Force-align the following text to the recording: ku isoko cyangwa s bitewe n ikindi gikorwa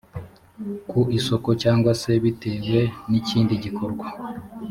ku 0.89 0.99
isoko 1.17 1.49
cyangwa 1.61 1.91
s 2.01 2.03
bitewe 2.23 2.79
n 3.09 3.11
ikindi 3.19 3.53
gikorwa 3.63 4.07